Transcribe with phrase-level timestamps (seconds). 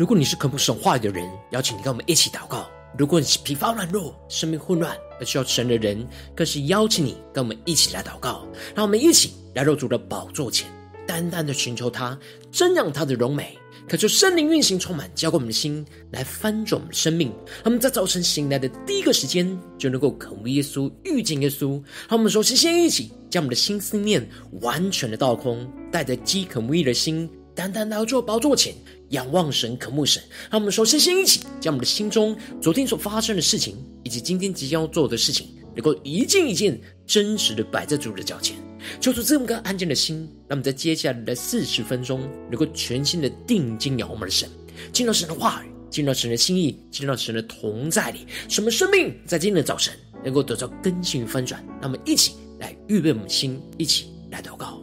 [0.00, 2.60] 如果你是渴慕神话语的人，邀请你跟我们一起祷告；
[2.96, 8.46] 如果你是疲乏软弱、生命混乱而需要神的人，更是邀请你跟我们一起来祷告。
[8.74, 10.66] 让我们一起来入主的宝座前，
[11.06, 12.18] 单单的寻求他，
[12.50, 13.54] 瞻仰他的荣美。
[13.86, 17.28] 渴求圣灵运行充满，浇灌我们的心，来翻转我们的生命。
[17.56, 21.72] 让我们在早晨醒来的第一个时间，就能够渴慕耶稣、遇见耶稣。
[22.08, 24.26] 让我们首先先一起将我们的心思念
[24.62, 27.28] 完全的倒空，带着饥渴慕义的心，
[27.60, 28.74] 单单来到主宝座前，
[29.10, 30.22] 仰望神、渴慕神。
[30.50, 38.56] 让我们首先先一起将我们的心中昨天所发生的事情，以及今天即将要做的事情，能够一件一件真实的摆在主的脚前。
[38.98, 44.48] 求主这么个安静的心，那么在接下来的四十分钟，能够全心的定睛仰望我们的神，
[44.90, 49.92] 进入神的话语，进入神的心意，进入神的同在里，什么生命在今天的早晨
[50.24, 51.62] 能够得到更新与翻转？
[51.78, 54.79] 那么一起来预备我们的心，一起来祷告。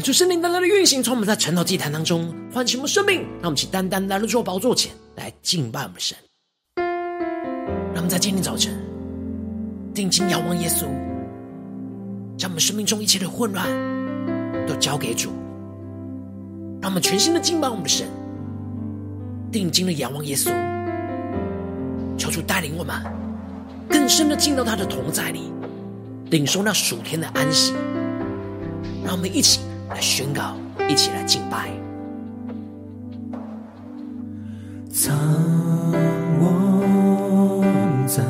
[0.00, 6.16] 恳求圣灵单单的运行，从我们在晨祷祭坛当中唤醒我们生命，让我们起单单来到主宝座前来敬拜我们神。
[6.76, 8.80] 让我们在今天早晨
[9.92, 10.86] 定睛仰望耶稣，
[12.38, 13.68] 将我们生命中一切的混乱
[14.66, 15.32] 都交给主，
[16.80, 18.08] 让我们全心的敬拜我们的神，
[19.52, 20.50] 定睛的仰望耶稣，
[22.16, 22.96] 求主带领我们
[23.86, 25.52] 更深的进到他的同在里，
[26.30, 27.74] 领受那属天的安息。
[29.04, 29.60] 让我们一起。
[29.90, 30.56] 来宣告，
[30.88, 31.70] 一起来敬拜。
[34.92, 35.16] 藏
[36.40, 37.62] 我
[38.06, 38.22] 在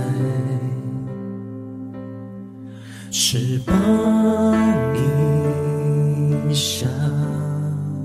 [3.11, 3.75] 翅膀
[4.95, 6.87] 荫下，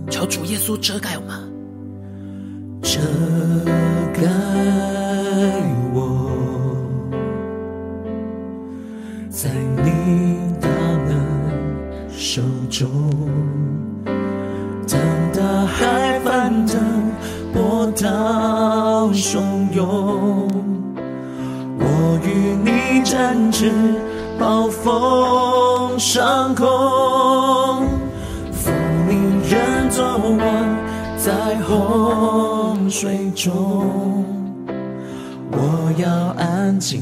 [0.10, 1.45] 求主耶稣遮盖我们，
[32.98, 34.24] 水中，
[35.52, 37.02] 我要安静，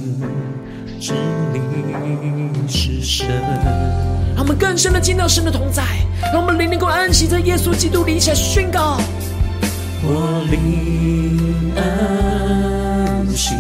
[1.00, 1.14] 知
[1.54, 3.28] 你是神。
[4.34, 5.84] 让我们更深的进到神的同在，
[6.34, 9.00] 让我们灵能够安息在耶稣基督里，一起来宣告。
[10.02, 13.54] 我灵安息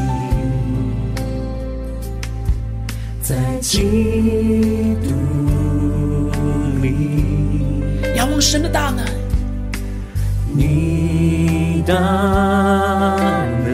[3.21, 5.11] 在基督
[6.81, 9.05] 里，仰望神的大能，
[10.51, 10.82] 你
[11.85, 11.93] 大
[13.63, 13.67] 能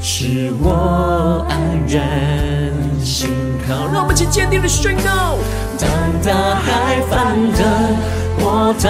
[0.00, 1.58] 使我安
[1.88, 1.94] 然
[3.04, 3.30] 心
[3.66, 3.86] 靠。
[3.92, 5.36] 让我们一起坚定的宣告：
[5.78, 5.88] 当
[6.24, 7.62] 大海翻腾。
[8.38, 8.88] 波涛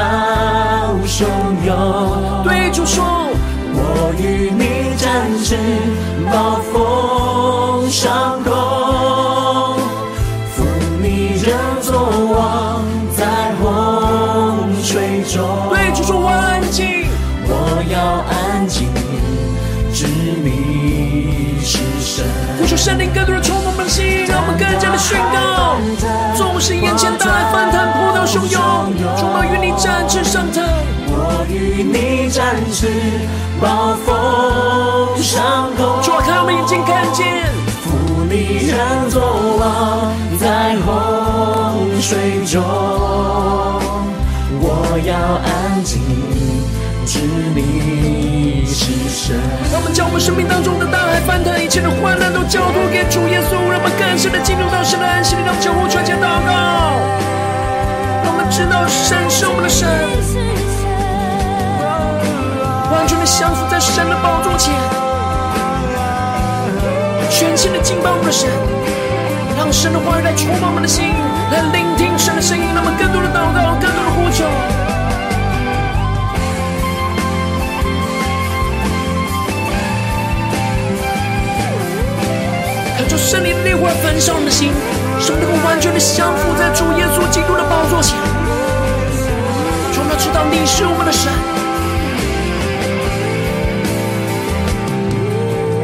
[1.04, 1.26] 汹
[1.66, 3.04] 涌，对主说，
[3.74, 5.56] 我与你展翅，
[6.32, 6.81] 暴风
[22.82, 25.79] 圣灵更多的充满我们的心，让我们更加的宣告，
[26.37, 28.61] 纵使眼前大海翻腾，波涛汹涌。
[29.79, 30.62] 展翅上腾，
[31.08, 32.88] 我与你展翅，
[33.61, 36.02] 暴风上空。
[36.02, 37.46] 主啊，开我们眼睛看见，
[37.82, 39.23] 负你人作
[39.58, 42.62] 王，在洪水中，
[49.22, 49.38] 神。
[49.70, 53.54] 让我们将我们生命当中的大海翻腾，一切的患难都交托给主耶稣。
[53.70, 56.50] 让我们更深的进入到神的安息里，让救护传前祷告，
[58.26, 59.86] 让我们知道神是我们的神，
[62.90, 64.74] 完全的降服在神的宝座前，
[67.30, 68.50] 全心的敬拜我们的神，
[69.56, 71.14] 让神的话语来触摸我们的心，
[71.54, 74.50] 来聆听神的声音，让我们更多的祷告，更多的呼求。
[83.32, 84.69] 圣灵的烈火焚烧我们的心，
[85.19, 88.14] 使我们能够完全的降服在主耶稣基督的宝座前。
[89.96, 91.32] 让我知道你是我们的神，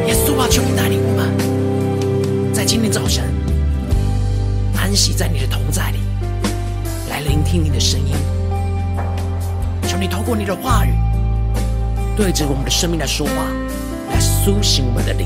[0.05, 3.25] 耶稣啊，求你带领我们，在今天早晨
[4.77, 5.97] 安息在你的同在里，
[7.09, 8.13] 来聆听你的声音。
[9.87, 10.93] 求你透过你的话语，
[12.15, 13.33] 对着我们的生命来说话，
[14.13, 15.25] 来苏醒我们的灵。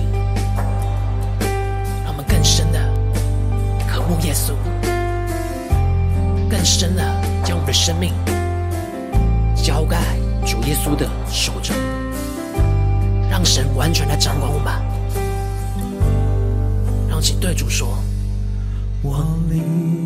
[10.83, 11.73] 稣的手中，
[13.29, 14.73] 让神完全来掌管我们。
[17.07, 17.97] 让其对主说
[19.01, 20.02] ：“我灵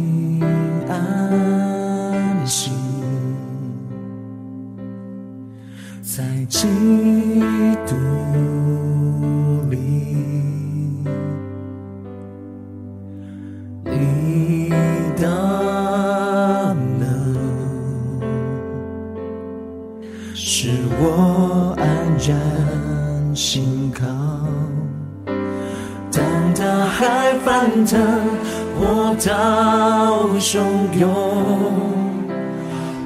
[29.20, 30.60] 涛汹
[30.98, 31.10] 涌，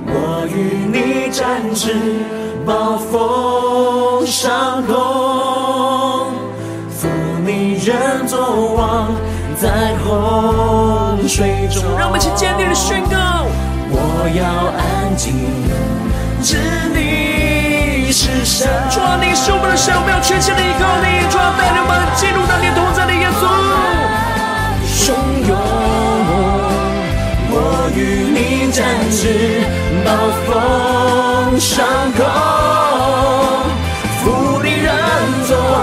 [0.06, 1.96] 我与你展翅，
[2.66, 4.94] 暴风上空，
[6.90, 7.08] 负
[7.46, 9.08] 你人作王，
[9.56, 11.82] 在洪水中。
[11.98, 13.46] 让我们一起坚定的宣告：
[13.90, 14.44] 我要
[14.76, 15.34] 安静，
[16.44, 16.58] 知
[16.94, 18.68] 你是神。
[18.92, 21.26] 主啊，你是我们的神，我们要全心的依靠你。
[21.32, 23.91] 主啊，带领我们进入到你同在的耶稣。
[28.72, 29.28] 展翅，
[30.06, 30.12] 暴
[30.48, 31.86] 风上
[32.16, 32.24] 空，
[34.24, 34.90] 负你人
[35.46, 35.76] 作王，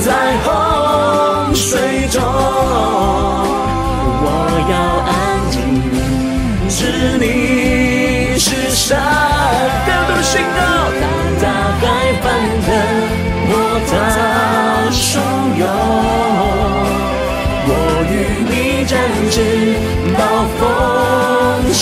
[0.00, 0.12] 在
[0.44, 2.20] 洪水中。
[4.20, 4.28] 我
[4.68, 4.72] 要
[5.08, 5.12] 安
[5.50, 5.56] 静，
[6.68, 6.78] 知
[7.18, 7.22] 你
[8.38, 8.94] 是神。
[9.86, 10.60] 更多的宣告，
[11.40, 11.44] 大
[11.80, 11.82] 海
[12.22, 12.24] 翻
[12.66, 12.68] 腾，
[13.48, 13.52] 波
[13.88, 13.92] 涛
[14.90, 15.02] 汹
[15.58, 15.62] 涌。
[18.86, 19.00] 展
[19.30, 19.40] 翅，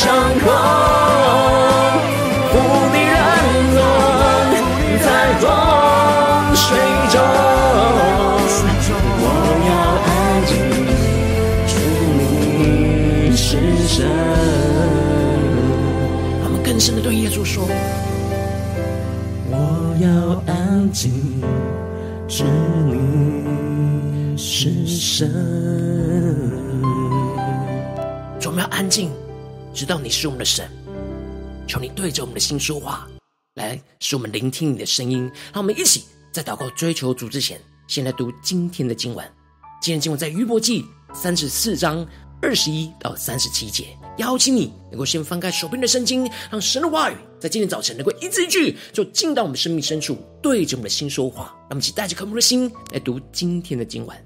[0.03, 0.11] 上
[0.41, 0.51] 空，
[2.51, 2.53] 负
[2.93, 3.15] 你人
[3.73, 3.79] 作，
[5.05, 5.07] 在
[5.39, 5.45] 洪
[6.57, 6.67] 水
[7.13, 7.15] 中。
[9.23, 9.25] 我
[9.69, 9.71] 要
[10.09, 10.11] 安
[10.45, 10.51] 静，
[11.69, 11.73] 主
[12.19, 12.21] 你
[13.37, 13.47] 是
[13.87, 13.95] 神。
[16.43, 17.69] 我们更深的对耶稣说：
[19.53, 19.55] 我
[20.01, 21.13] 要安静，
[22.27, 25.31] 知你是神。
[28.45, 29.09] 我们要安静，
[29.83, 30.71] 知道你是我们的神。
[31.67, 33.05] 求你对着我们的心说话，
[33.55, 35.29] 来使我们聆听你的声音。
[35.53, 39.29] 让我们一起在祷告追求主之前，先来读今天的经文。
[39.81, 42.07] 今天经文在约伯记三十四章
[42.41, 43.89] 二十一到三十七节。
[44.19, 51.47] 邀请你能够先翻开手边的圣经，让神的话语在今天早晨能够一字一句，就进到我们生命深处，对着我们的心说话。
[51.63, 54.17] 让我们一起带着渴慕的心来读今天的经文。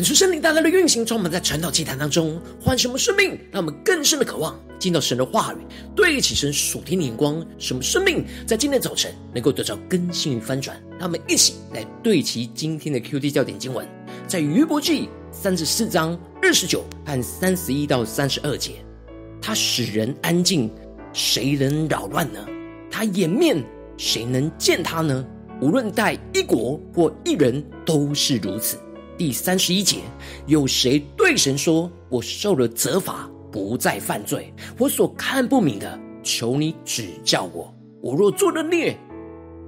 [0.00, 5.58] 很出圣灵大大的运行，充满在传道祭坛当中唤醒我们生命，让我们更深的渴望进到神的话语，
[5.94, 10.74] 对齐神属天的眼光，什么生命在今天早晨能够得到更新与翻转。
[10.98, 13.86] 让我们一起来对齐今天的 QT 焦点经文，
[14.26, 18.76] 在约伯记三十四章二十九和三十一到三十二节。
[19.38, 20.72] 他使人安静，
[21.12, 22.40] 谁能扰乱呢？
[22.90, 23.62] 他掩面，
[23.98, 25.22] 谁能见他呢？
[25.60, 28.78] 无论待一国或一人，都是如此。
[29.20, 29.98] 第三十一节，
[30.46, 34.50] 有谁对神说：“我受了责罚，不再犯罪。
[34.78, 37.70] 我所看不明的，求你指教我。
[38.00, 38.98] 我若做了孽，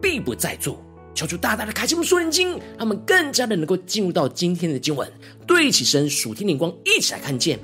[0.01, 0.83] 必不再做。”
[1.15, 5.07] 求主大大的开启我们属灵经，让我们更加的能够进入到今天的经文，
[5.47, 7.59] 对起神属天灵光，一起来看见，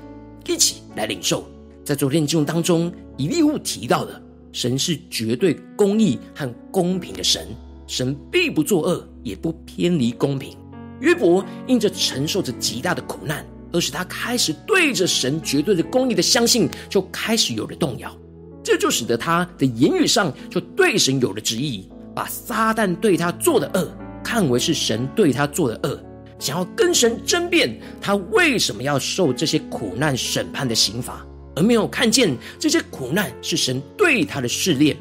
[0.45, 1.43] 一起来领受。
[1.83, 7.47] 在昨天的经文当中，以利户提到的，神是绝对公义和公平的神。
[7.87, 10.55] 神必不作恶，也不偏离公平。
[10.99, 18.15] 约伯因着承受着极大的苦难，而使他开始对着神绝对的公义的相信，就开始有了动摇。
[18.63, 23.89] 这就使得他的言语上就对神有了质疑，把撒旦对他做的恶
[24.23, 25.99] 看为是神对他做的恶，
[26.37, 31.25] 想要跟神争辩，他为什么要受这些苦难审判的刑罚，
[31.55, 34.95] 而没有看见这些苦难是神对他的试炼。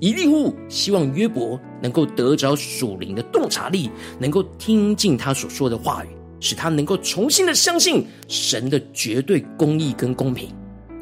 [0.00, 10.48] 以利户希望约伯能够得着属灵的洞察力，能够听进他所说的话语，使他能够重新的相信神的绝对公义跟公平。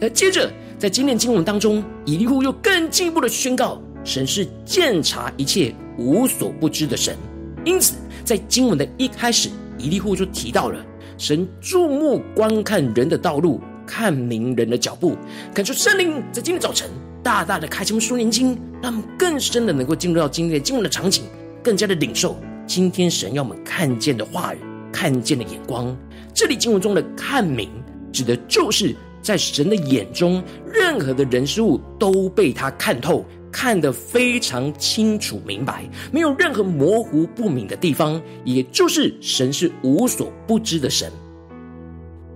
[0.00, 7.17] 而接着在今天经文当中，以利户又更进一步的宣告，神是鉴察一切、无所不知的神。
[7.65, 10.85] 因此，在经文的一开始，以利户就提到了
[11.19, 15.17] 神注目观看人的道路，看明人的脚步。
[15.53, 16.88] 感受圣灵在今天早晨。
[17.26, 21.25] 大大的开启我们属灵经，让我们更深的能够进入到今天的经文的场景，
[21.61, 22.37] 更加的领受
[22.68, 24.59] 今天神要我们看见的话语、
[24.92, 25.97] 看见的眼光。
[26.33, 27.68] 这里经文中的“看明”
[28.14, 30.40] 指的就是在神的眼中，
[30.73, 38.23] 任何的人事物都被他看透，看得非常清楚明白，没有任何模糊不明的地方。
[38.45, 41.11] 也就是神是无所不知的神。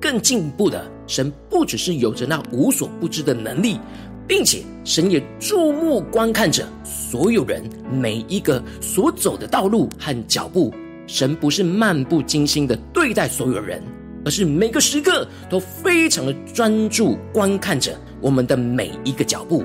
[0.01, 3.79] 更进一步的，神不只是有着那无所不知的能力。
[4.31, 7.61] 并且，神也注目观看着所有人
[7.91, 10.73] 每一个所走的道路和脚步。
[11.09, 13.83] 神不是漫不经心的对待所有人，
[14.25, 19.65] 而是每个时刻都非常的专注观看着我们的每一个脚步。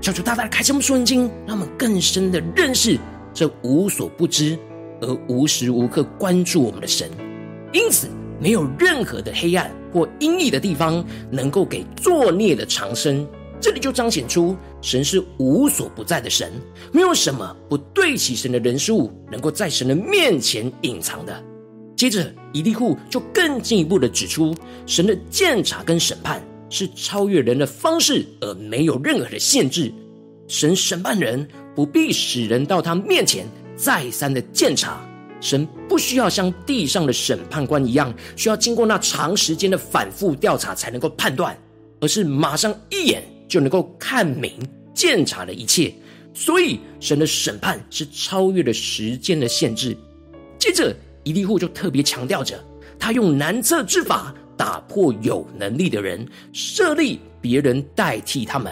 [0.00, 2.98] 求主大大的开启我们属灵经，让我们更深的认识
[3.34, 4.58] 这无所不知
[5.02, 7.10] 而无时无刻关注我们的神。
[7.74, 8.06] 因此，
[8.40, 13.28] 没有任何的黑暗或阴翳的地方能够给作孽的藏身。
[13.60, 16.52] 这里就彰显出神是无所不在的神，
[16.92, 21.42] 没有什么不对起神的人事物能够在神的面前隐藏的。
[21.96, 24.54] 接着，以利户就更进一步的指出，
[24.86, 29.92] 神的鉴察跟审判是超越人的方式，而没有任何的限制。
[30.46, 33.44] 神审判人不必使人到他面前
[33.76, 35.04] 再三的鉴察，
[35.40, 41.58] 神不需要像地上的审判官一样，需要经过那长时间的反复调查才能够判断，
[42.00, 43.22] 而是马上一眼。
[43.48, 44.52] 就能够看明、
[44.94, 45.92] 鉴察了一切，
[46.34, 49.96] 所以神的审判是超越了时间的限制。
[50.58, 52.62] 接着，伊利户就特别强调着，
[52.98, 58.70] 他用难测之法打破有能力的人，设立别人代替他们。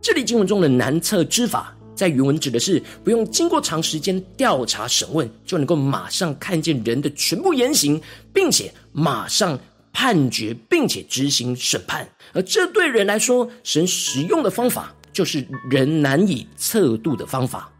[0.00, 8.00] 这里经文中的难测之法，在原文指的是不用经过长时间调查审问，就能够马上看见人的全部言行，
[8.32, 9.58] 并且马上。
[9.94, 17.70] 判决并且执行审判，而这对人来说，神使用的方法就是人难以测度的方法。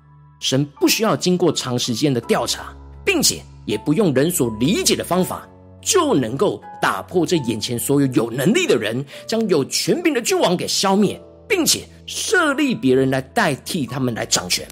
[0.40, 5.48] 神不需要经过长时间的调查，并且也不用人所理解的方法，
[5.80, 14.66] 就能够打破这眼前所有有能力的人，将有权柄的君王给消灭，并且设立别人来代替他们来掌权。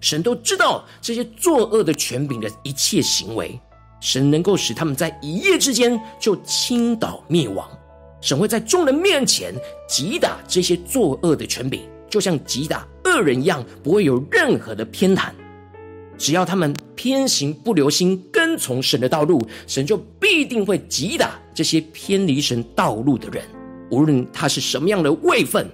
[0.00, 3.60] 神都知道这些作恶的权柄的一切行为。
[4.00, 7.68] 神能够使他们在一夜之间就倾倒灭亡，
[8.20, 9.54] 神会在众人面前
[9.88, 15.30] 击打这些作恶的权柄，就像击打恶人一样，不会有任何的偏袒。
[16.18, 23.42] 只要他们偏行不留心跟从神的道路，神就必定会击打这些偏离神道路的人，
[23.90, 25.66] 无论他是什么样的位分。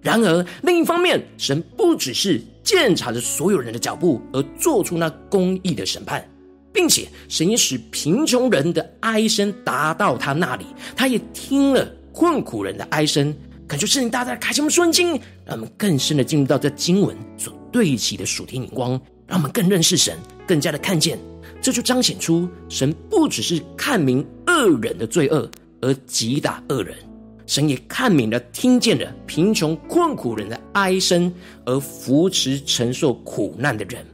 [0.00, 6.28] 然而另一方面，神不只是鉴察着所有人的脚步，而做出那公义的审判。
[6.72, 10.64] 并且，神也使贫穷人的哀声达到他那里，
[10.96, 13.34] 他也听了困苦人的哀声。
[13.68, 15.10] 感觉圣灵大大开启我们属灵经，
[15.44, 18.90] 让我们更深的进入到这经文所对齐的属天眼光，
[19.26, 21.18] 让我们更认识神，更加的看见。
[21.60, 25.48] 这就彰显出神不只是看明恶人的罪恶
[25.80, 26.94] 而击打恶人。
[27.46, 31.32] 神也看明了、听见了贫穷困苦人的哀声，
[31.64, 34.04] 而扶持承受苦难的人。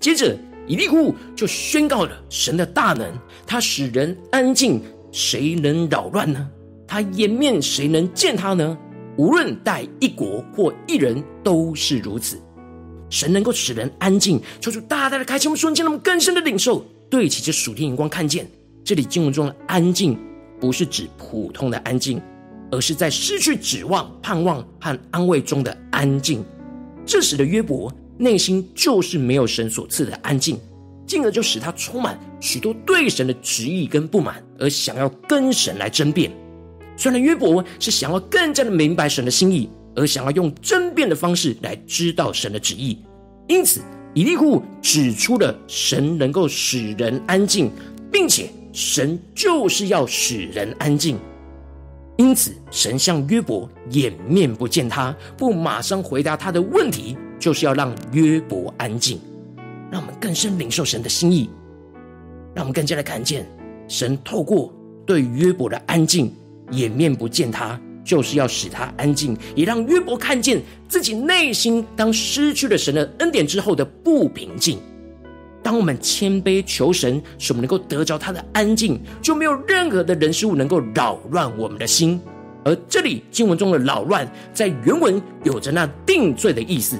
[0.00, 3.12] 接着，以利户就宣告了神的大能，
[3.46, 6.48] 他使人安静，谁能扰乱呢？
[6.86, 8.76] 他颜面，谁能见他呢？
[9.16, 12.40] 无论待一国或一人，都是如此。
[13.10, 18.46] 神能够使人安静，求主大大的开启我们瞬间，让我们更深的领受，对齐这属天眼光，看见
[18.84, 20.18] 这里经文中的安静，
[20.60, 22.20] 不是指普通的安静。
[22.74, 26.42] 而是在失去指望、盼望和安慰中的安静。
[27.04, 27.92] 这时的约伯
[28.22, 30.56] 内心就是没有神所赐的安静，
[31.04, 36.30] 进而就使他充满许多对神的质疑跟不满，而想要跟神来争辩。
[36.96, 42.96] 虽然约伯是想要更加的明白神的心意，而想要用争辩的方式来知道神的旨意，
[43.48, 43.80] 因此
[44.14, 47.72] 以利户指出了神能够使人安静，
[48.12, 51.18] 并且神就是要使人安静。
[52.18, 59.18] 因此，神向约伯掩面不见他，不马上回答他的问题，就是要让约伯安静，
[59.90, 61.50] 让我们更深领受神的心意，
[62.54, 63.44] 让我们更加的看见
[63.88, 64.72] 神透过
[65.04, 66.32] 对约伯的安静，
[66.70, 74.78] 掩面不见他，就是要使他安静，也让约伯看见自己内心当失去了神的恩典之后的不平静。
[75.64, 82.20] 当我们谦卑求神，使我们能够得着他的安静，就没有任何的人事物能够扰乱我们的心。
[82.64, 86.96] 而这里经文中的扰乱，在原文有着那定罪的意思，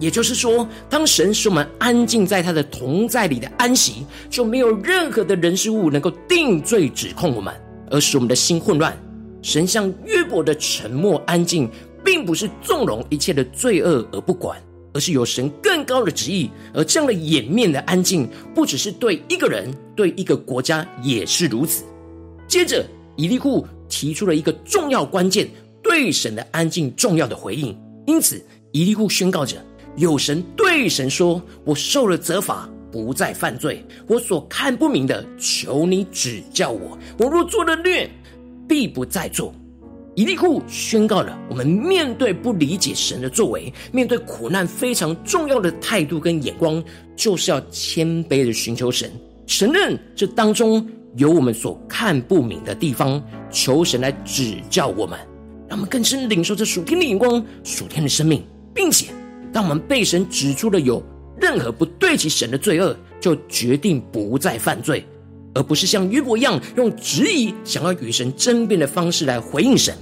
[0.00, 7.54] 也就是说，当神使我们安静在他的同在里的安息，就没有任何的人事物能够定罪指控我们，
[7.90, 8.98] 而使我们的心混乱。
[9.42, 11.70] 神向约伯的沉默安静，
[12.04, 14.60] 并不是纵容一切的罪恶而不管。
[14.92, 21.84] 而是有神更高的旨意，而这样的掩面的安静，不只是对一个人，对一个国家也是如此。
[22.48, 22.84] 接着，
[23.14, 25.48] 以利户提出了一个重要关键，
[25.80, 27.72] 对神的安静重要的回应。
[28.04, 29.64] 因此，以利户宣告着：
[30.00, 33.84] 有神对神说：“我受了责罚，不再犯罪。
[34.06, 36.98] 我所看不明的，求你指教我。
[37.18, 38.10] 我若做了孽，
[38.66, 39.54] 必不再做。”
[40.16, 46.82] 以利户宣告了，我们面对不理解神的作为，面对苦难非常重要的态度跟眼光，
[47.14, 49.12] 就是要谦卑的寻求神，
[49.46, 50.84] 承认这当中
[51.16, 55.18] 有我们所看不明的地方，求神来指教我们，
[55.68, 58.42] 让我们更深领受这属天的眼光、属天的生命，
[58.74, 59.06] 并且
[59.52, 61.02] 当我们被神指出了有
[61.40, 65.04] 任何不对齐神的罪恶，就决定不再犯罪，
[65.54, 69.94] 而不是像约伯一样用质疑想要与神争辩的方式来回应神。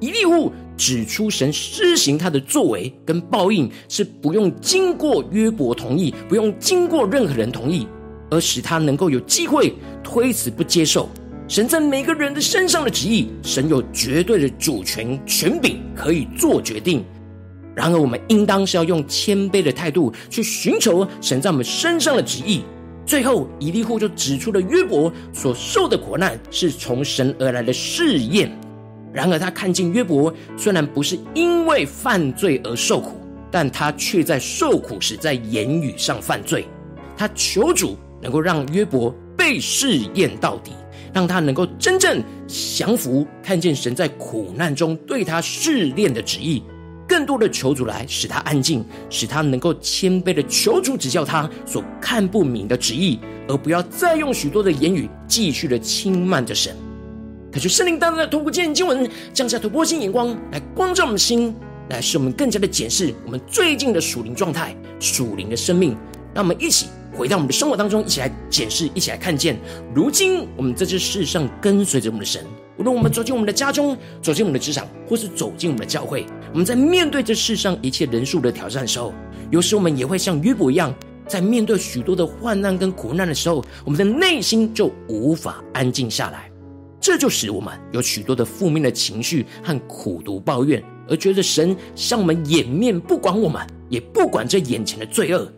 [0.00, 7.86] 以利户指出，神施行他的作为跟报应是不用经过约伯同意，不用经过任何人同意，
[8.30, 11.08] 而使他能够有机会推辞不接受。
[11.46, 17.04] 神在每个人的身上的旨意，神有绝对的主权权柄可以做决定。
[17.74, 22.62] 然而，我们应当是要用谦卑的态度去寻求神在我们身上的旨意。
[23.06, 28.50] 最后，以利户就指出了约伯所受的苦难是从神而来的试验。
[29.12, 36.66] 然而，他看见约伯虽然不是因为犯罪而受苦，但他却在受苦时在言语上犯罪。
[37.16, 40.70] 他求主能够让约伯被试验到底，
[41.12, 46.62] 让他能够真正降服，看见神在苦难中对他试炼的旨意。
[47.10, 53.18] 更多的求主来使他安静，使他能够谦卑的求主指教他所看不明的旨意，
[53.48, 56.72] 而不要再用许多的言语继续的轻慢着神。
[57.50, 61.52] 他就圣灵当的透过见经文降下突破性眼光，来光照我们的心，
[61.88, 65.96] 来使我们更加的检视我们最近的属灵状态、属灵的生命。
[66.34, 69.58] 让我们一起回到我们的生活当中，一起来检视，一起来看见。
[69.94, 72.44] 如今我们在这世上跟随着我们的神，
[72.78, 79.12] 无论我们走进我们的家中，走进我们的职场，或是走进我们的教会，我们在面对这世上一切人数的挑战的时候，
[79.50, 80.94] 有时我们也会像约伯一样，
[81.26, 86.48] 在面对许多的患难跟苦难的时候，我们的内心就无法安静下来。
[87.00, 95.50] 这就使我们有许多的负面的情绪和苦毒抱怨，而觉得神向我们掩面不管我们，也不管这眼前的罪恶。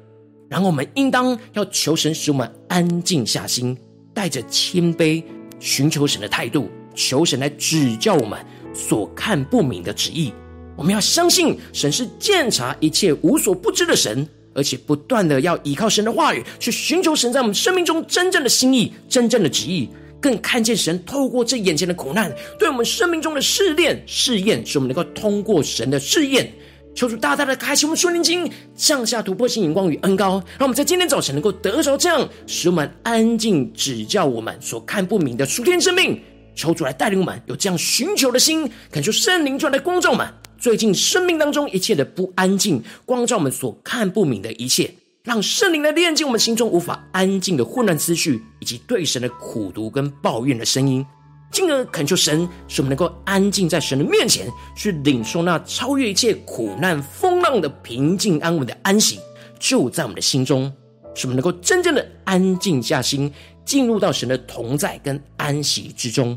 [0.52, 3.74] 然后我们应当要求神使我们安静下心，
[4.12, 5.24] 带着谦卑
[5.58, 8.38] 寻求神的态度，求神来指教我们
[8.74, 10.30] 所看不明的旨意。
[10.76, 19.88] 我们要相信神是鉴察一切无所不知的神，而且不断的要依靠神的话语，去寻求神在我们生命中真正的心意、真正的旨意。
[20.20, 26.52] 更看见神透过这眼前的苦难，对我们生命中的试炼、试验，使我们能够通过神的试验，
[26.94, 36.20] 求主大大的开启我们属灵经，向下突破性眼光与恩膏，让我们在今天早晨能够得着这样，使我们安静指教我们所看不明的属天生命。
[36.54, 40.28] 求主来带领我们有这样寻求的心，恳求圣灵就来光照我们
[40.58, 51.04] 最近生命当中一切的不安静，光照我们所看不明的一切，让圣灵来炼净我们心中无法安静的混乱思绪，以及对神的苦读跟抱怨的声音。
[51.52, 59.20] 进而恳求神，使我们能够安静在神的面前，去领受那超越一切苦难风浪的平静安稳的安息，
[59.58, 60.72] 就在我们的心中，
[61.14, 63.30] 使我们能够真正的安静下心，
[63.66, 66.36] 进入到神的同在跟安息之中。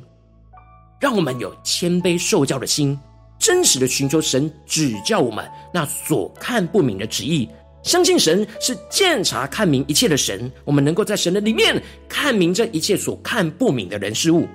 [1.00, 3.00] 让我们有谦卑受教的心，
[3.40, 7.48] 真实的寻求神指教我们那所看不明的旨意，
[7.84, 14.46] 相信神是鉴察看明一切的神，我们能够在神的里面看明这一切所看不明的人事物。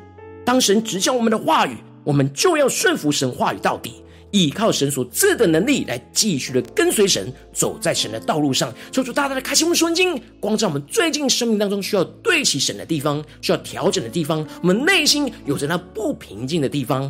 [0.45, 8.73] 当神指向我们的话语，我们就要顺服神话语到底，依靠神所赐的能力来继续的跟随神，走在神的道路上。
[8.91, 17.03] 抽出大大的开心我们属灵，光照我们最近生命当中需要对齐神的地方，需要调整的地方，我们内心有着那不平静的地方，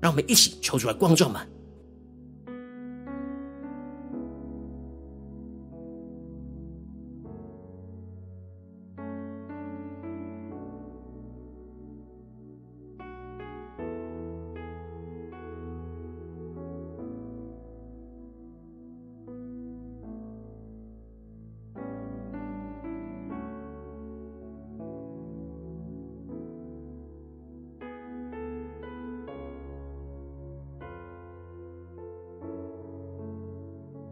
[0.00, 1.46] 让我们一起抽出来光照吧。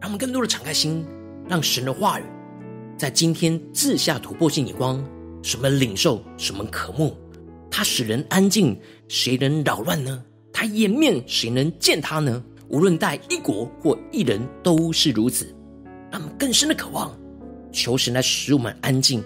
[0.07, 1.05] 让我们更多的敞开心，
[1.49, 2.23] 让神的话语
[2.97, 5.03] 在今天自下突破性眼光，
[5.43, 7.13] 什么领受，什么渴慕，
[7.69, 10.23] 他使人安静，谁能扰乱呢？
[10.53, 12.41] 他掩面，谁能见他呢？
[12.69, 15.53] 无论在一国或一人，都是如此。
[16.09, 17.13] 让我们更深的渴望，
[17.73, 19.21] 求神来使我们安静，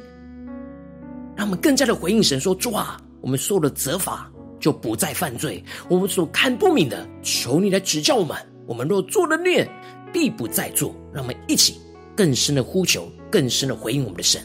[1.35, 5.63] 让我们更加的回应神说：主啊，我们受了责罚，就不再犯罪。
[5.87, 8.35] 我们所看不明的，求你来指教我们。
[8.67, 9.69] 我们若做了孽。
[10.13, 11.79] 必不再做，让我们一起
[12.15, 14.41] 更深的呼求，更深的回应我们的神。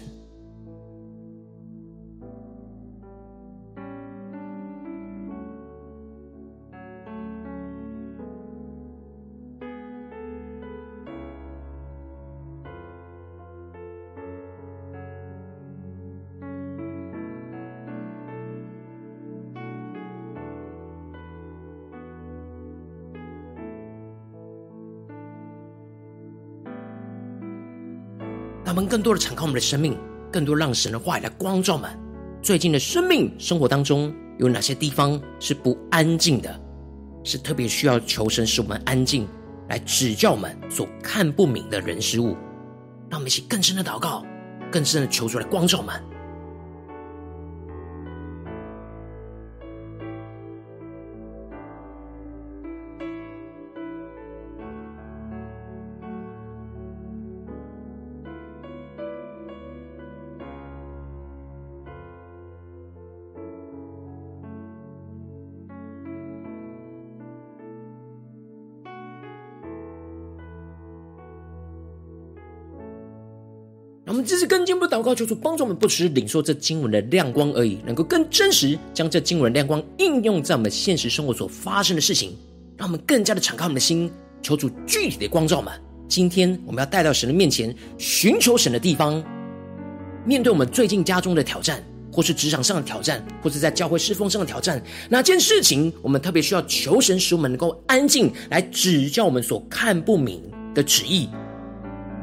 [28.66, 29.96] 他们更多的敞开我们的生命，
[30.32, 31.88] 更多让神的话语来光照我们。
[32.42, 36.60] 最近的生命生活当中，有哪些地方是不安静的？
[37.22, 39.24] 是特别需要求神使我们安静，
[39.68, 42.36] 来指教我们所看不明的人事物。
[43.08, 44.26] 让我们一起更深的祷告，
[44.68, 45.94] 更深的求出来光照我们。
[74.26, 82.36] 只是更进一步祷告，求主帮助我们，不只是领受这经文的亮光而已，能够更真实将这经文亮光应用在我们现实生活所发生的事情，
[82.76, 84.10] 让我们更加的敞开我们的心，
[84.42, 85.72] 求主具体的光照我们。
[86.08, 89.22] 今天我们要带到神的面前，寻求神的地方，
[90.24, 100.40] 面对我们最近家中的挑战，或是职场上的挑战，或是在教会侍奉上的挑战，哪件事情我们特别需要求神使我们能够安静，来指教我们所看不明
[100.74, 101.28] 的旨意，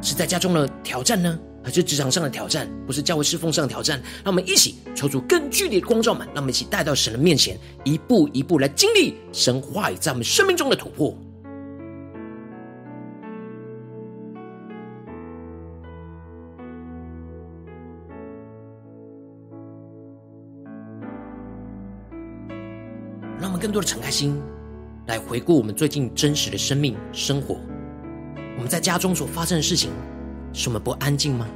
[0.02, 1.38] 是在家中的挑战呢？
[1.63, 4.02] 而是职场上的挑战，不是教会侍奉上的挑战。
[4.23, 11.17] 让我们一起求主更具体的光照们，让我们一起带到神的面前，一步一步来经历神话语在我们生命中的突破。
[23.39, 24.41] 让我们更多的敞开心，
[25.08, 27.58] 来回顾我们最近真实的生命生活，
[28.56, 29.89] 我们在家中所发生的事情。
[30.54, 31.48] 是我们不安静吗？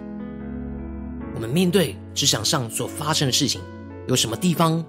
[1.35, 3.61] 我们面对职场上所发生的事情，
[4.07, 4.83] 有什么地方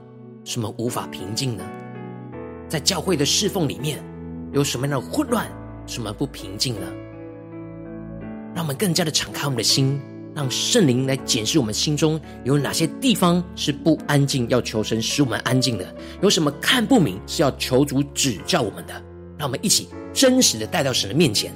[0.45, 1.65] 什么无法平静呢？
[2.69, 4.03] 在教会的侍奉里面，
[4.53, 5.47] 有什么样的混乱，
[5.87, 6.87] 什么不平静呢？
[8.55, 10.01] 让我们更加的敞开我们的心，
[10.35, 15.85] 让圣灵来检视我们心中有哪些地方是不安静，要求神使我们安静的；
[16.23, 18.95] 有什么看不明，是要求主指教我们的。
[19.37, 21.53] 让我们一起真实的带到神的面前。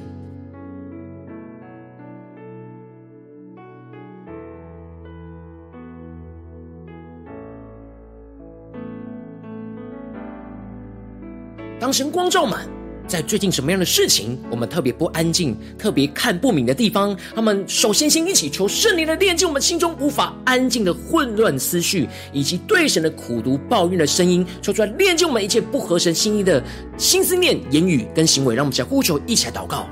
[11.92, 12.66] 神光照满。
[13.06, 26.62] 在最近什么样的事情，我们特别不安静，特别看不明的地方，他们首先先一起求圣灵的链接我们心中无法安静的混乱思绪，以及对神的苦读抱怨的声音，说出来链接我们一切不合神心意的
[26.96, 28.54] 心思念、言语跟行为。
[28.54, 29.86] 让我们一起呼求，一起来祷告。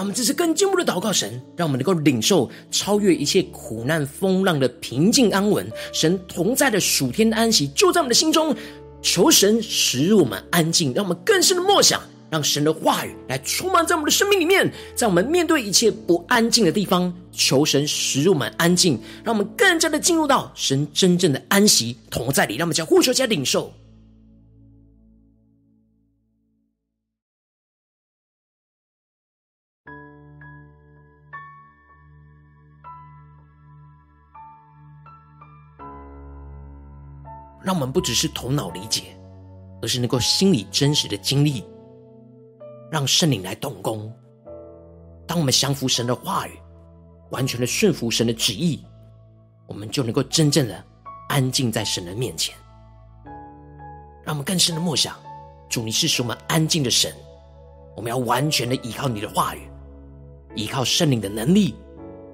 [0.00, 5.70] 我们这次更进一步的祷告神，让我们能够领受超越一切苦难风浪的平静安稳。
[5.92, 8.56] 神同在的暑天的安息就在我们的心中。
[9.02, 14.70] 求神使我们安静，让我们更深的默想，让神的话语来充满在我们的生命里面。
[14.94, 22.56] 在我们面对一切不安静的地方，求神使我们安静，让我们更加的进入到神真正的安息同在里。
[22.56, 23.72] 让我们将呼求加领受。
[37.80, 39.04] 我们不只是头脑理解，
[39.80, 41.64] 而是能够心里真实的经历，
[42.92, 44.12] 让圣灵来动工。
[45.26, 46.60] 当我们降服神的话语，
[47.30, 48.84] 完全的顺服神的旨意，
[49.66, 50.84] 我们就能够真正的
[51.30, 52.54] 安静在神的面前。
[54.24, 55.16] 让我们更深的默想，
[55.70, 57.10] 主，你是使我们安静的神。
[57.96, 59.60] 我们要完全的依靠你的话语，
[60.54, 61.74] 依靠圣灵的能力，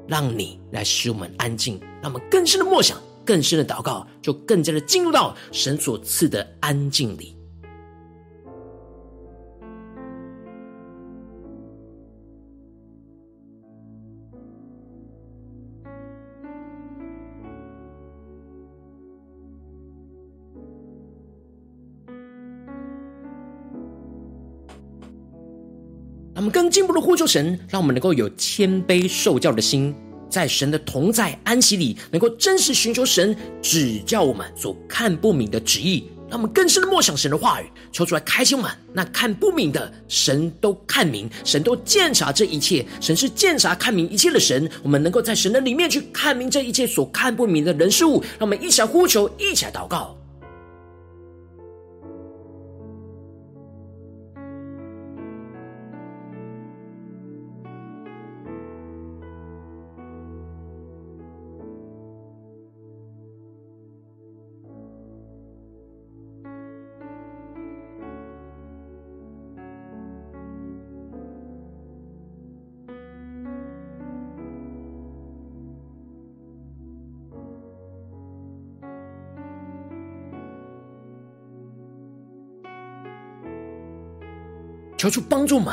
[0.08, 1.80] 让你来使我们安静。
[2.02, 2.98] 让我们更深的默想。
[3.26, 7.34] 更深的祷告，就更加的进入到神所赐的安静里。
[26.36, 29.92] 我们更进一步的呼求神，让我们能够有谦卑受教的心。
[30.28, 38.70] 在神的同在安息里，能够真实寻求神指教我们所看不明的旨意，让我们更深的默想神的话语，求出来开心我们。
[38.92, 44.68] 那看不明的，神都看明，神都鉴察这一切，神是鉴察看明一切的神。
[44.82, 50.16] 我们能够在神的里面去看明这一切所看不明的人事物，让我们一起来呼求，一起来祷告。
[85.06, 85.72] 求主帮助我们，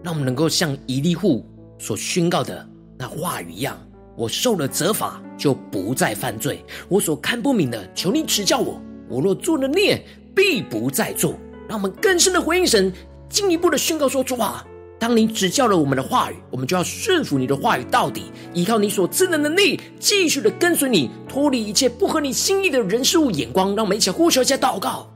[0.00, 1.44] 让我们能够像以利户
[1.76, 2.64] 所宣告的
[2.96, 3.76] 那话语一样：
[4.16, 10.00] 我受了责罚，就不再犯罪；我所看不明的，求你指教我；我若做了孽，
[10.36, 11.34] 必不再做。
[11.68, 12.92] 让我们更深的回应神，
[13.28, 14.64] 进一步的宣告说：主啊，
[15.00, 23.74] 当你指教了我们的话语，我们就要顺服你的话语到底，依靠你所赐的能力，继续的跟随你，脱离一切不合你心意的人事物眼光。
[23.74, 25.10] 让我们一起呼求一下祷告。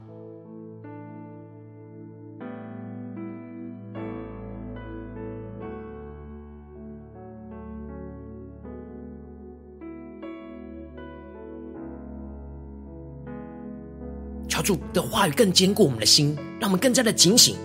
[14.69, 17.57] 主的话语更坚固我们的心，让我们更加的警醒，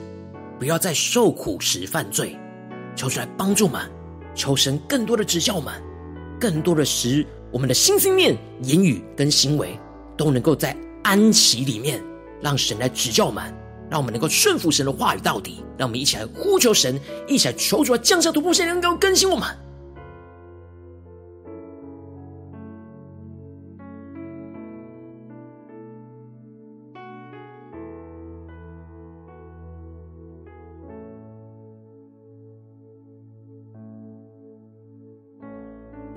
[0.58, 2.34] 不要在受苦时犯罪。
[2.96, 3.82] 求主来帮助我们，
[4.34, 5.74] 求神更多的指教我们，
[6.40, 9.78] 更多的使我们的心心念、言语跟行为
[10.16, 12.02] 都能够在安息里面，
[12.42, 13.54] 让神来指教我们，
[13.90, 15.62] 让我们能够顺服神的话语到底。
[15.78, 19.46] 让我们一起来呼求神，一起来求主来降下突破线，能够更新我们。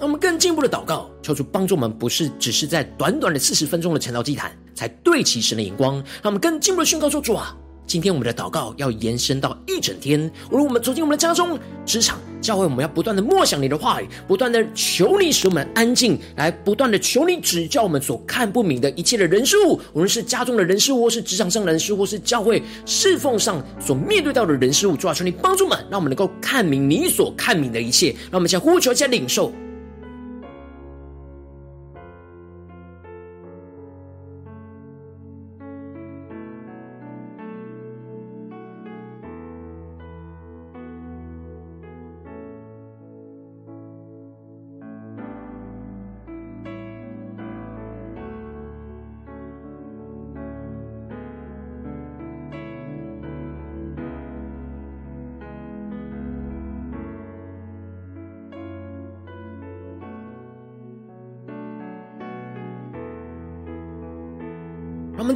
[0.07, 5.97] 我们更进一步的祷告，求主帮助我们，不是只是在短短的四十分钟的晨祷祭坛才对齐神的眼光。
[5.97, 7.53] 让我们更进一步的宣告说：主啊，
[7.89, 10.31] 今天我们的祷告要延伸到一整天。
[10.53, 28.15] 无论我们走进我们的家中、职场、教会，我们要不断的默想你的话语，不断的求你使我们安静，来不断的求你指教我们所看不明的一切的人事物，无论是家中的人事物，或是职场上的人事物，或是教会侍奉上所面对到的人事物，主啊，求你帮助我们，让我们能够看明你所看明的一切。
[28.31, 29.53] 让我们先呼求，先领受。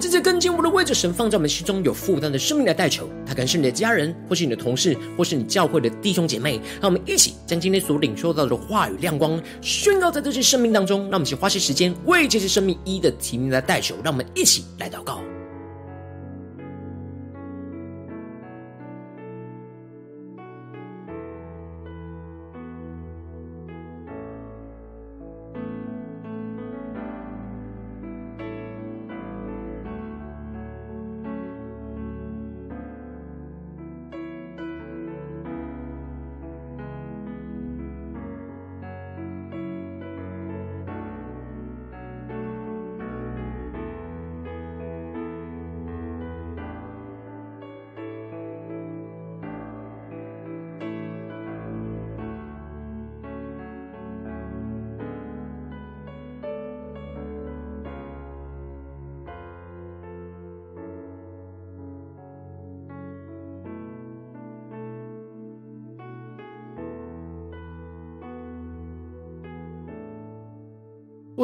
[0.01, 3.07] 们直接跟进我们的位置，神放在我们心中有负担的生命来代求。
[3.27, 6.59] 他可能是你的家人，或是你的同事，或是你教会的弟兄姐妹。
[6.81, 11.03] 让我们一起将今天所领受到的话语亮光宣告在这些生命当中。
[11.03, 13.95] 让我们一起花些时间为这些生命一的提名来代求。
[14.03, 15.21] 让我们一起来祷告。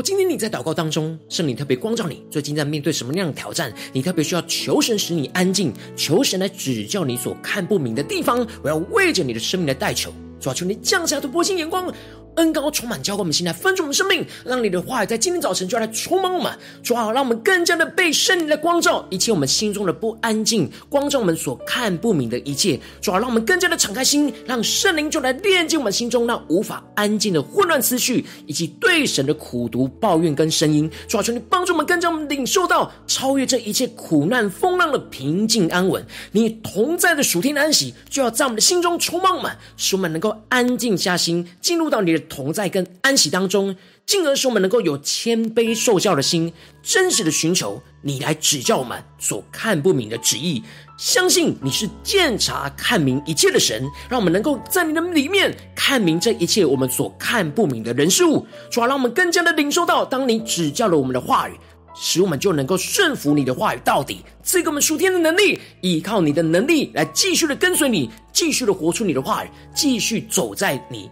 [0.06, 3.74] 今天你在祷告当中，圣灵特别光照你，最近在面对什么样的挑战？
[3.92, 8.46] 你特别需要求神使你安静，求神来指教你所看不明的地方。
[8.62, 11.92] 我要为着你的生命来代求，主啊，求你降下突破性眼光。
[12.36, 42.25] 恩膏充满，浇灌我们心来分盛我们生命，让你的话语在今天早晨就要来充满我们，主好，让我们更加的被圣灵的光照，一切我们心中的不安静，光照我们所看不明的一切，主好，让我们更加的敞开心，让圣灵就来炼净我们心中那无法安静的混乱思绪，以及对神的苦读抱怨跟声音，主好，求你帮助我们，更加我们领受到超越这一切苦难风浪的平静安稳，你同在的属天的安息，就要在我们的心中充满我们，使我们能够安静下心，进入到你的。
[42.28, 43.74] 同在跟安息当中，
[44.04, 46.52] 进而使我们能够有谦卑受教的心，
[46.82, 50.62] 真实的寻求你来指教我们所看不明的旨意，
[50.98, 61.52] 相信你是鉴察看明一切的神，让我们能够在你的里面看明这一切我们所看不明的人事物，主要让我们更加的领受到，当你指教了我们的话语，
[61.94, 71.10] 使我们就能够顺服你的话语到底，赐给我们属天的能力，依靠你的能力来继续的跟随你，继续的活出你的话语，继续走在你。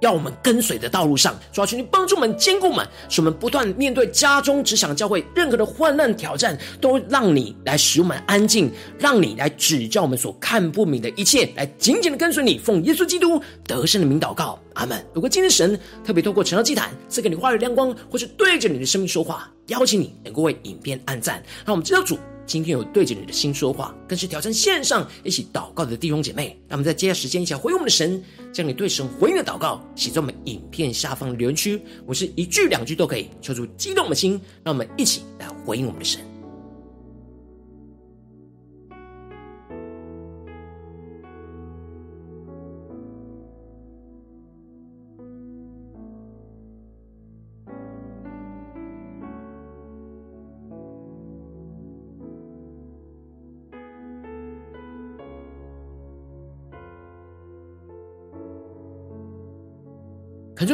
[0.00, 15.04] 要我们跟随的道路上，主要求你帮助我们、坚固我们，使我们不断面对家中、职场、教会任何的患难挑战，都让你来使我们安静，让你来指教我们所看不明的一切，来紧紧的跟随你，奉耶稣基督得胜的名祷告，阿门。
[15.12, 22.18] 如果今天神特别透过晨祷祭坛赐给你话语亮光，或是对着你的生命说话，邀请你能够为影片按赞，让我们知道主。
[22.48, 26.58] 今天有对着你的心说话，更是挑战线上一起祷告的弟兄姐妹。
[26.66, 28.20] 那我们在接下来时间一起来回应我们的神，
[28.50, 31.80] 将你对神回应的祷告写在我们影片下方的留言区。
[32.06, 36.27] 我是一句两句都可以，求主激动的心，让我们一起来回应我们的神。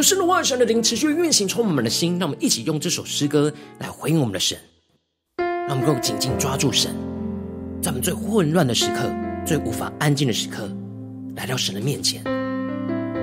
[0.04, 4.58] 圣的万神的灵持续运行，充满我们的心，让我们一起用这首诗歌来回应我们的神，
[5.38, 6.94] 让我们能够紧紧抓住神，
[7.80, 9.10] 在我们最混乱的时刻、
[9.46, 10.70] 最无法安静的时刻，
[11.36, 12.22] 来到神的面前，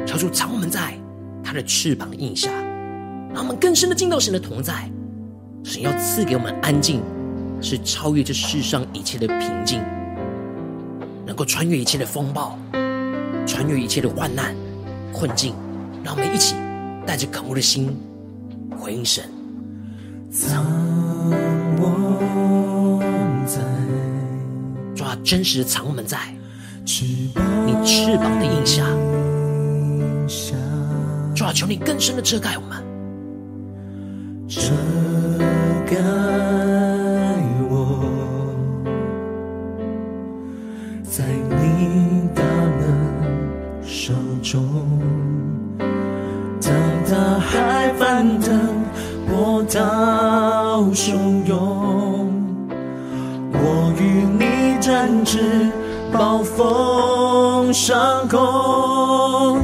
[0.07, 0.97] 求主藏我们在
[1.43, 2.51] 他的翅膀荫下，
[3.33, 4.89] 让我们更深的进到神的同在。
[5.63, 7.03] 神要赐给我们安静，
[7.61, 9.79] 是超越这世上一切的平静，
[11.27, 12.57] 能够穿越一切的风暴，
[13.45, 14.55] 穿越一切的患难
[15.13, 15.53] 困境。
[16.03, 16.55] 让我们一起
[17.05, 17.95] 带着渴慕的心
[18.79, 19.23] 回应神。
[20.29, 20.65] 藏
[21.77, 22.99] 我
[23.45, 23.61] 在
[24.95, 26.17] 主啊，啊，真实的藏我们在
[26.85, 28.87] 翅你翅膀的印下。
[28.87, 30.55] 荫下，
[31.35, 32.81] 主啊，求你更深的遮盖我们，
[34.47, 34.61] 遮
[35.85, 35.97] 盖
[49.71, 52.29] 波涛汹涌，
[53.53, 55.71] 我与你展翅，
[56.11, 59.61] 暴风上空，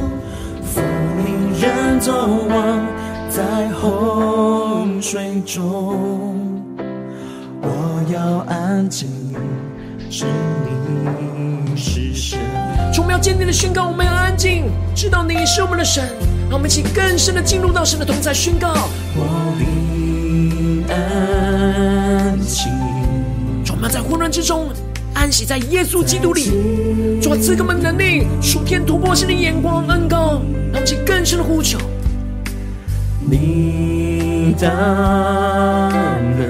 [0.62, 0.80] 负
[1.18, 2.14] 你人作
[2.48, 2.80] 王，
[3.28, 6.58] 在洪水中，
[7.60, 9.10] 我要安静，
[10.08, 10.24] 知
[10.64, 12.38] 你是神。
[12.96, 16.02] 我们要坚定的宣告，我们要安静，知道你是我们的神。
[16.48, 18.68] 让我们一起更深的进入到神的同在，宣告
[19.14, 19.54] 我
[23.88, 24.68] 们在混乱之中
[25.14, 26.52] 安息在耶稣基督里。
[27.22, 31.78] 主，赐给我们能力，属天突破性的眼光恩膏，让我们一起更深的呼求。
[33.20, 34.68] 你大
[36.36, 36.46] 能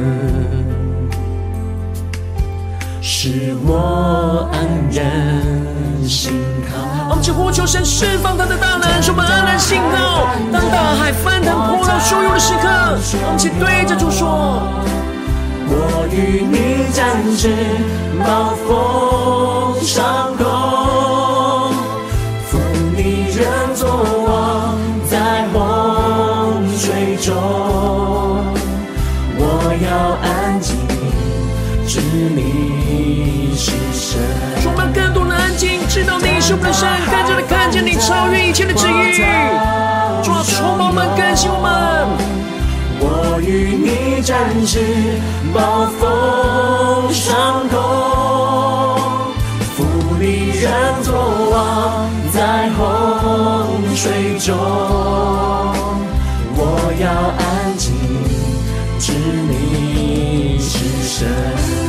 [3.00, 4.60] 使我安
[4.92, 5.40] 然
[6.06, 6.32] 心
[6.68, 6.76] 靠。
[7.10, 10.26] 我们呼求神释放他的大能，使我们安然信靠。
[10.52, 12.68] 当大海翻腾、波涛汹涌的时刻，
[13.24, 14.62] 我们对着主说：
[15.70, 16.56] 我与你
[16.92, 17.04] 展
[17.36, 17.48] 翅，
[18.18, 18.66] 暴风
[19.84, 20.44] 上空，
[22.46, 22.58] 负
[22.96, 23.38] 你人
[23.74, 23.86] 作
[24.26, 25.56] 王，在洪
[26.76, 27.34] 水中，
[29.36, 29.40] 我
[29.84, 29.88] 要
[30.22, 30.76] 安静，
[31.86, 34.18] 知你是神。
[34.62, 39.07] 主，我们更多的安静，知道你是我们的神，更加的看见你超越一切的旨意。
[44.28, 44.78] 你展翅，
[45.54, 47.78] 暴风上空，
[49.74, 49.84] 负
[50.20, 50.70] 你人
[51.02, 51.14] 作
[51.50, 54.54] 王，在洪水中，
[56.54, 57.08] 我要
[57.38, 57.94] 安静，
[58.98, 59.12] 知
[59.48, 61.26] 你是神。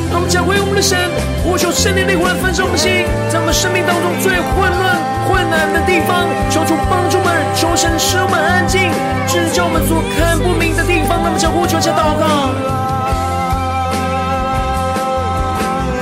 [0.09, 0.97] 让我们讲回我们的神，
[1.43, 4.97] 呼求圣灵灵魂焚烧我们的心，在我们生命当中最混乱、
[5.29, 8.89] 困难的地方，求主帮助们，求神使我们安静，
[9.27, 11.21] 指教我们所看不明的地方。
[11.23, 12.49] 那么，将呼求加祷告，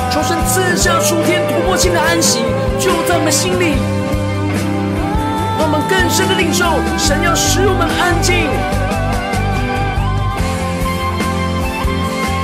[0.10, 2.40] 求神赐下属天突破性的安息，
[2.80, 3.76] 就在我们心里，
[5.60, 6.64] 让我们更深的领受
[6.98, 8.48] 神要使我们安静。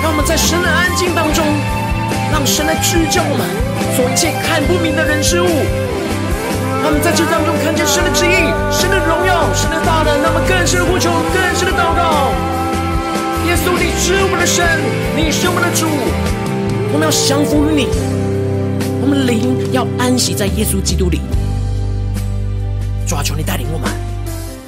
[0.04, 1.46] 让我们在神的安静当中，
[2.30, 3.48] 让神来指教我们，
[3.96, 5.48] 所一切看不明的人事物。
[6.84, 10.22] 他们在这当中看见神的旨意、神的荣耀、神的大能。
[10.22, 12.36] 让我们更深的呼求，更深的祷告。
[13.48, 14.68] 耶稣，你是我们的神，
[15.16, 15.88] 你是我们的主，
[16.92, 17.88] 我们要降服于你，
[19.02, 21.22] 我们灵要安息在耶稣基督里。
[23.08, 23.90] 主啊，求你带领我们，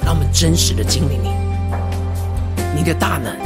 [0.02, 1.28] 让我们真实的经历你，
[2.74, 3.36] 你的大能。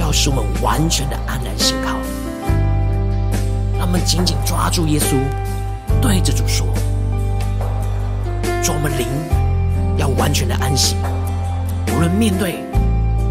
[0.00, 1.98] 要使我们完全的安然信靠，
[3.76, 5.16] 让我们紧紧抓住耶稣，
[6.00, 6.66] 对着主说
[8.66, 9.06] ：“主，我们灵
[9.96, 10.96] 要完全的安息，
[11.94, 12.64] 无论面对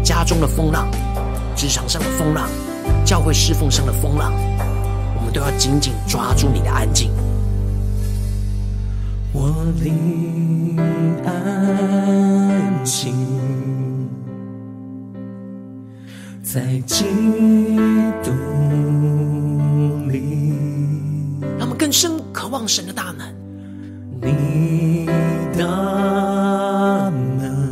[0.02, 0.88] 家中的风浪、
[1.54, 2.48] 职场上的风浪、
[3.04, 4.32] 教会侍奉上的风浪，
[5.14, 7.10] 我们都要紧紧抓住你的安静。”
[9.34, 10.78] 我灵
[11.26, 13.12] 安静。
[16.42, 17.04] 在基
[18.24, 18.30] 督
[20.08, 20.54] 里，
[21.58, 23.28] 让我们更深渴望神的大能。
[24.22, 25.06] 你
[25.58, 25.64] 大
[27.38, 27.70] 能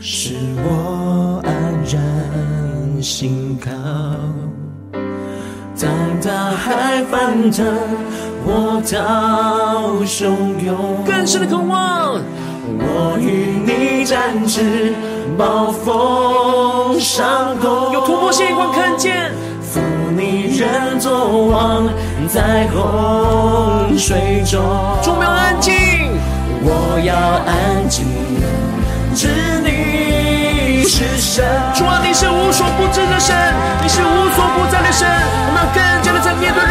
[0.00, 1.52] 使我安
[1.84, 3.70] 然心靠。
[5.78, 5.90] 当
[6.22, 7.66] 大海翻腾，
[8.44, 10.24] 波涛汹
[10.64, 12.20] 涌，更深的渴望。
[12.78, 14.94] 我与你展翅。
[15.36, 19.30] 暴风上空，有突破性眼光看见，
[20.58, 21.86] 愿作王，
[22.28, 24.62] 在洪水中。
[25.02, 25.74] 主，我要安静，
[26.62, 28.06] 我要安静，
[29.14, 29.28] 知
[29.60, 31.44] 你是神。
[31.74, 33.36] 主啊，你是无所不知的神，
[33.82, 35.06] 你是无所不在的神。
[35.46, 36.64] 我们更加的在面对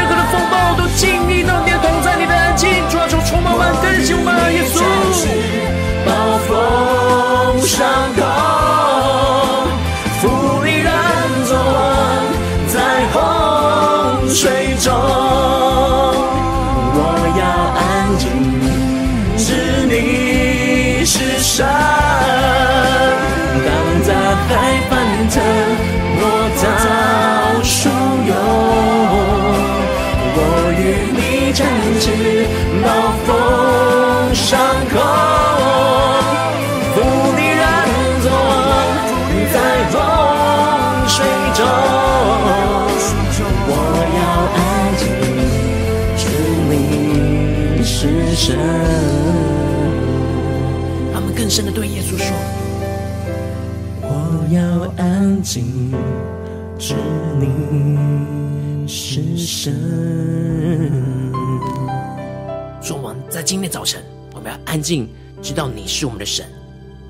[63.45, 65.07] 今天早晨，我们要安静，
[65.39, 66.51] 知道你是我们的神。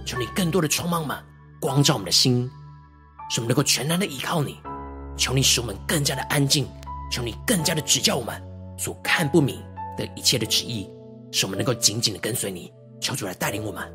[0.05, 1.17] 求你更多的充满我们，
[1.61, 2.51] 光照我们的心，
[3.29, 4.59] 使我们能够全然的依靠你。
[5.15, 6.67] 求你使我们更加的安静，
[7.09, 8.35] 求你更加的指教我们
[8.77, 9.63] 所看不明
[9.97, 10.89] 的一切的旨意，
[11.31, 12.69] 使我们能够紧紧的跟随你。
[12.99, 13.89] 求主来带领我们。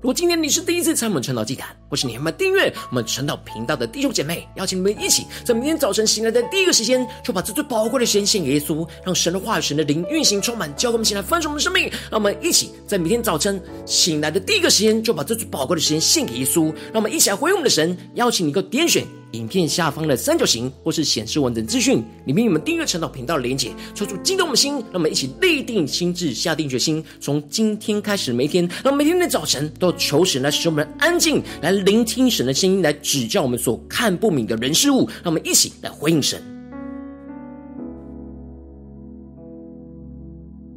[0.00, 11.90] 如果今天你是第一次参与我们晨祷祭坛，或是你还没订阅我们晨祷频道的弟兄姐妹，邀请你们一起在明天早晨醒来的第一个时间，就把这最宝贵的时间献给耶稣，让神的话语、神的灵运行充满，教给我们醒来丰盛我们的生命。
[12.12, 16.66] 让我们一起在明天早晨醒来的第一个时间，就把这最宝贵的时间献给耶稣。
[16.92, 19.04] 让我们一起来回应我们的神，邀请你能够点选。
[19.32, 36.57] 影片下方的三角形，或是显示完整资讯，里面有我们订阅陈祷频道的连结，抽出激动的心，让我们一起立定心智，下定决心，从今天开始每一天，让每天的早晨都求神来使我们安静，来聆听神的声音，来指教我们所看不明的人事物，让我们一起来回应神。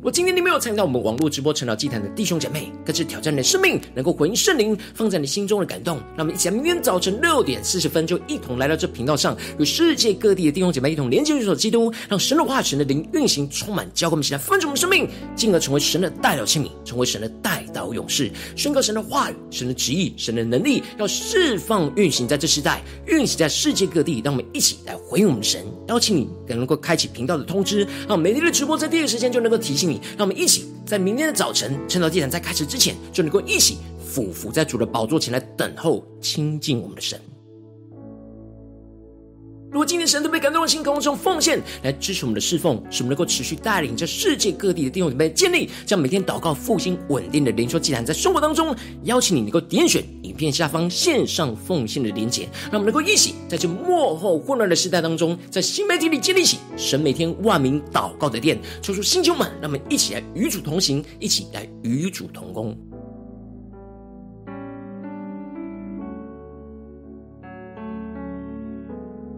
[0.04, 5.98] 我今天你没有参与到我们网络直播晨祷祭坛的弟兄姐妹，更是挑战你的生命，能够回应圣灵放在你心中的感动。
[6.18, 24.20] 让我们一起在明天早晨六点四十分，就一同来到这频道上，与世界各地的弟兄姐妹一同连接入手基督，让神的话语、神的灵运行充满，教会我们起来分盛我们生命，进而成为神的代祷器皿，成为神的代祷勇士，宣告神的话语、神的旨意、神的能力，要释放运行在这世代，运行在世界各地。
[24.26, 29.91] 让我们一起来回应我们神，邀请你能够开启频道的通知，让每天的直播在第一时间就能够提醒。
[30.18, 37.20] 让我们一起在明天的早晨，趁着祭坛在开始之前，就能够一起俯伏在主的宝座前来等候亲近我们的神。
[39.72, 62.78] 如果今天神都被感动的心，渴望用奉献来支持我们的侍奉，使我们能够持续带领着世界各地的弟兄姊妹建立这样每天祷告复兴稳定的灵修祭坛，在生活当中，邀请你能够点选影片下方线上奉献的连结，让我们能够一起在这幕后混乱的时代当中，在新媒体里建立起神每天万名祷告的殿，抽出星球们，让我们一起来与主同行，一起来与主同工。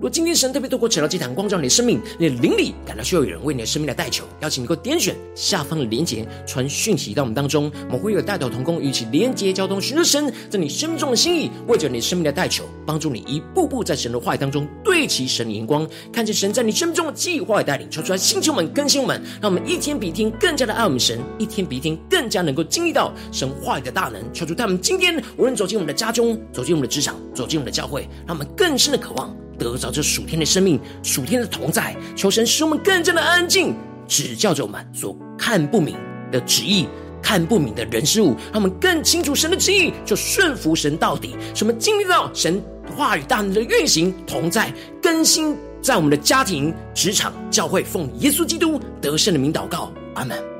[0.04, 29.34] 若今天神特别透过晨祷祭坛光照你的生命，你的灵里感到需要有人为你的生命来代求，邀请你能够点选下方的连结，传讯息到我们当中，我们会有代祷同工，与其连结交通，寻求神在你生命中的心意，为着你生命的代求，帮助你一步步在神的话语当中对齐神的眼光，看见神在你生命中的计划与带领，求出来星球们更新我们，让我们一天比一天更加的爱我们神，一天比一天更加能够经历到神话语的大能，求主带我们今天无论走进我们的家中，走进我们的职场，走进我们的教会，让我们更深的渴望。
[29.58, 33.76] 得着这属天的生命，属天的同在，求神使我们更加的安静，
[34.08, 35.96] 指教着我们所看不明
[36.32, 36.88] 的旨意，
[37.22, 41.36] 看不明的人事物，让我们更清楚神的旨意，就顺服神到底。
[41.54, 42.62] 使我们经历到神
[42.96, 50.53] 话语大能的运行同在更新，在我们的家庭、职场、教会，奉耶稣基督得胜的名祷告，阿门。